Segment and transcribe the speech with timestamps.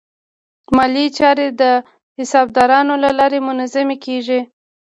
[0.75, 1.63] مالي چارې د
[2.17, 4.39] حسابدارانو له لارې منظمې کېږي.